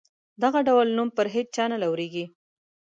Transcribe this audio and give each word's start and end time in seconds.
دغه 0.43 0.59
ډول 0.67 0.87
نوم 0.97 1.09
پر 1.17 1.25
هیچا 1.35 1.63
نه 1.71 1.77
لورېږي. 1.83 2.25